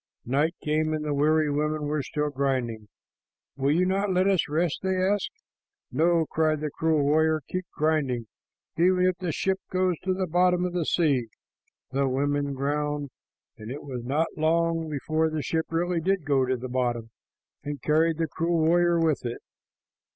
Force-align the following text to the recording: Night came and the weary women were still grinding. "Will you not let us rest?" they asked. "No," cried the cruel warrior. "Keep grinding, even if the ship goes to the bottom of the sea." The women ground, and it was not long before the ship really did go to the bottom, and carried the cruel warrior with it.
Night 0.25 0.55
came 0.63 0.95
and 0.95 1.05
the 1.05 1.13
weary 1.13 1.51
women 1.51 1.83
were 1.83 2.01
still 2.01 2.31
grinding. 2.31 2.87
"Will 3.55 3.69
you 3.69 3.85
not 3.85 4.11
let 4.11 4.27
us 4.27 4.49
rest?" 4.49 4.79
they 4.81 4.95
asked. 4.97 5.29
"No," 5.91 6.25
cried 6.25 6.59
the 6.59 6.71
cruel 6.71 7.03
warrior. 7.03 7.41
"Keep 7.51 7.65
grinding, 7.75 8.25
even 8.79 9.05
if 9.05 9.15
the 9.19 9.31
ship 9.31 9.59
goes 9.69 9.99
to 9.99 10.15
the 10.15 10.25
bottom 10.25 10.65
of 10.65 10.73
the 10.73 10.87
sea." 10.87 11.27
The 11.91 12.07
women 12.09 12.53
ground, 12.55 13.11
and 13.59 13.69
it 13.69 13.83
was 13.83 14.03
not 14.03 14.25
long 14.35 14.89
before 14.89 15.29
the 15.29 15.43
ship 15.43 15.67
really 15.69 16.01
did 16.01 16.25
go 16.25 16.45
to 16.47 16.57
the 16.57 16.67
bottom, 16.67 17.11
and 17.63 17.79
carried 17.83 18.17
the 18.17 18.27
cruel 18.27 18.57
warrior 18.59 18.99
with 18.99 19.23
it. 19.23 19.43